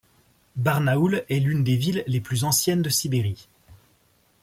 Barnaoul 0.55 1.25
est 1.29 1.39
l'une 1.39 1.63
des 1.63 1.75
villes 1.75 2.03
les 2.07 2.21
plus 2.21 2.43
anciennes 2.43 2.81
de 2.81 2.89
Sibérie. 2.89 3.47